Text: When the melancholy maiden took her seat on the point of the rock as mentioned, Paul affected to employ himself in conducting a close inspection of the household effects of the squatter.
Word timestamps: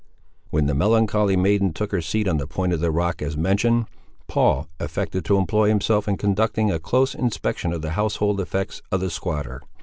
When 0.49 0.65
the 0.65 0.73
melancholy 0.73 1.37
maiden 1.37 1.73
took 1.73 1.91
her 1.91 2.01
seat 2.01 2.27
on 2.27 2.37
the 2.37 2.47
point 2.47 2.73
of 2.73 2.79
the 2.79 2.89
rock 2.89 3.21
as 3.21 3.37
mentioned, 3.37 3.85
Paul 4.27 4.67
affected 4.79 5.23
to 5.25 5.37
employ 5.37 5.67
himself 5.69 6.07
in 6.07 6.17
conducting 6.17 6.71
a 6.71 6.79
close 6.79 7.13
inspection 7.13 7.71
of 7.71 7.83
the 7.83 7.91
household 7.91 8.41
effects 8.41 8.81
of 8.91 8.99
the 8.99 9.11
squatter. 9.11 9.61